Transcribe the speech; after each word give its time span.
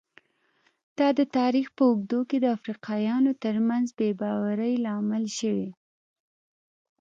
دا 0.97 1.07
د 1.19 1.21
تاریخ 1.37 1.67
په 1.77 1.83
اوږدو 1.89 2.19
کې 2.29 2.37
د 2.41 2.45
افریقایانو 2.57 3.31
ترمنځ 3.43 3.87
بې 3.97 4.09
باورۍ 4.21 4.73
لامل 4.85 5.25
شوي. 5.37 5.69